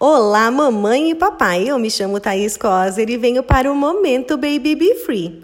Olá, 0.00 0.48
mamãe 0.48 1.10
e 1.10 1.14
papai. 1.16 1.68
Eu 1.68 1.76
me 1.76 1.90
chamo 1.90 2.20
Thaís 2.20 2.56
Coser 2.56 3.10
e 3.10 3.16
venho 3.16 3.42
para 3.42 3.68
o 3.68 3.74
Momento 3.74 4.36
Baby 4.36 4.76
Be 4.76 4.94
Free. 4.94 5.42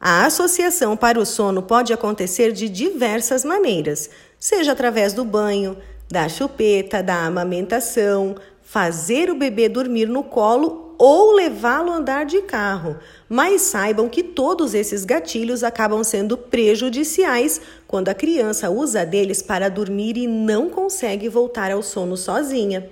A 0.00 0.24
associação 0.24 0.96
para 0.96 1.18
o 1.18 1.26
sono 1.26 1.60
pode 1.60 1.92
acontecer 1.92 2.52
de 2.52 2.68
diversas 2.68 3.44
maneiras, 3.44 4.08
seja 4.38 4.70
através 4.70 5.12
do 5.12 5.24
banho, 5.24 5.76
da 6.08 6.28
chupeta, 6.28 7.02
da 7.02 7.26
amamentação, 7.26 8.36
fazer 8.62 9.28
o 9.28 9.34
bebê 9.34 9.68
dormir 9.68 10.08
no 10.08 10.22
colo 10.22 10.94
ou 10.98 11.34
levá-lo 11.34 11.90
a 11.90 11.96
andar 11.96 12.26
de 12.26 12.42
carro. 12.42 12.96
Mas 13.28 13.62
saibam 13.62 14.08
que 14.08 14.22
todos 14.22 14.72
esses 14.72 15.04
gatilhos 15.04 15.64
acabam 15.64 16.04
sendo 16.04 16.38
prejudiciais 16.38 17.60
quando 17.88 18.08
a 18.08 18.14
criança 18.14 18.70
usa 18.70 19.04
deles 19.04 19.42
para 19.42 19.68
dormir 19.68 20.16
e 20.16 20.28
não 20.28 20.70
consegue 20.70 21.28
voltar 21.28 21.72
ao 21.72 21.82
sono 21.82 22.16
sozinha. 22.16 22.88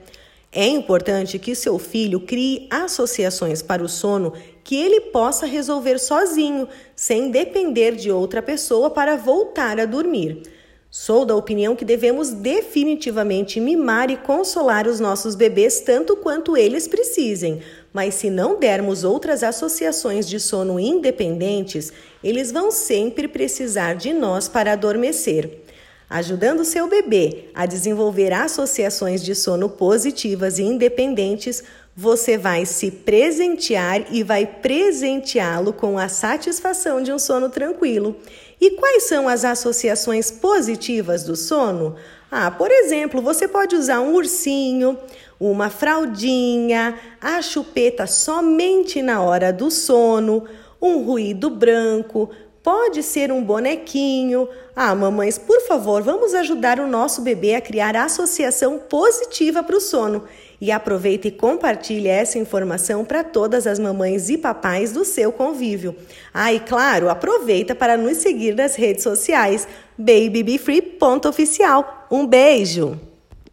É 0.56 0.68
importante 0.68 1.36
que 1.36 1.52
seu 1.52 1.80
filho 1.80 2.20
crie 2.20 2.68
associações 2.70 3.60
para 3.60 3.82
o 3.82 3.88
sono 3.88 4.32
que 4.62 4.76
ele 4.76 5.00
possa 5.00 5.46
resolver 5.46 5.98
sozinho, 5.98 6.68
sem 6.94 7.28
depender 7.28 7.96
de 7.96 8.12
outra 8.12 8.40
pessoa 8.40 8.88
para 8.88 9.16
voltar 9.16 9.80
a 9.80 9.84
dormir. 9.84 10.42
Sou 10.88 11.24
da 11.24 11.34
opinião 11.34 11.74
que 11.74 11.84
devemos 11.84 12.30
definitivamente 12.30 13.58
mimar 13.58 14.12
e 14.12 14.16
consolar 14.16 14.86
os 14.86 15.00
nossos 15.00 15.34
bebês 15.34 15.80
tanto 15.80 16.14
quanto 16.14 16.56
eles 16.56 16.86
precisem, 16.86 17.60
mas 17.92 18.14
se 18.14 18.30
não 18.30 18.56
dermos 18.56 19.02
outras 19.02 19.42
associações 19.42 20.28
de 20.28 20.38
sono 20.38 20.78
independentes, 20.78 21.92
eles 22.22 22.52
vão 22.52 22.70
sempre 22.70 23.26
precisar 23.26 23.94
de 23.94 24.12
nós 24.12 24.46
para 24.46 24.74
adormecer 24.74 25.63
ajudando 26.08 26.64
seu 26.64 26.88
bebê 26.88 27.46
a 27.54 27.66
desenvolver 27.66 28.32
associações 28.32 29.22
de 29.22 29.34
sono 29.34 29.68
positivas 29.68 30.58
e 30.58 30.62
independentes, 30.62 31.62
você 31.96 32.36
vai 32.36 32.66
se 32.66 32.90
presentear 32.90 34.12
e 34.12 34.22
vai 34.22 34.46
presenteá-lo 34.46 35.72
com 35.72 35.96
a 35.96 36.08
satisfação 36.08 37.00
de 37.00 37.12
um 37.12 37.18
sono 37.18 37.48
tranquilo. 37.48 38.16
E 38.60 38.72
quais 38.72 39.04
são 39.04 39.28
as 39.28 39.44
associações 39.44 40.30
positivas 40.30 41.22
do 41.22 41.36
sono? 41.36 41.94
Ah, 42.30 42.50
por 42.50 42.70
exemplo, 42.70 43.22
você 43.22 43.46
pode 43.46 43.76
usar 43.76 44.00
um 44.00 44.14
ursinho, 44.14 44.98
uma 45.38 45.70
fraldinha, 45.70 46.98
a 47.20 47.40
chupeta 47.40 48.06
somente 48.06 49.00
na 49.00 49.22
hora 49.22 49.52
do 49.52 49.70
sono, 49.70 50.44
um 50.82 51.04
ruído 51.04 51.48
branco, 51.48 52.30
Pode 52.64 53.00
ser 53.02 53.30
um 53.30 53.44
bonequinho. 53.44 54.48
Ah, 54.74 54.94
mamães, 54.94 55.36
por 55.36 55.60
favor, 55.66 56.02
vamos 56.02 56.32
ajudar 56.32 56.80
o 56.80 56.86
nosso 56.86 57.20
bebê 57.20 57.56
a 57.56 57.60
criar 57.60 57.94
associação 57.94 58.78
positiva 58.78 59.62
para 59.62 59.76
o 59.76 59.80
sono. 59.80 60.24
E 60.58 60.72
aproveite 60.72 61.28
e 61.28 61.30
compartilhe 61.30 62.08
essa 62.08 62.38
informação 62.38 63.04
para 63.04 63.22
todas 63.22 63.66
as 63.66 63.78
mamães 63.78 64.30
e 64.30 64.38
papais 64.38 64.92
do 64.92 65.04
seu 65.04 65.30
convívio. 65.30 65.94
Ah, 66.32 66.54
e 66.54 66.60
claro, 66.60 67.10
aproveita 67.10 67.74
para 67.74 67.98
nos 67.98 68.16
seguir 68.16 68.54
nas 68.54 68.76
redes 68.76 69.02
sociais 69.02 69.68
babybefree.oficial. 69.98 72.06
Um 72.10 72.26
beijo! 72.26 72.98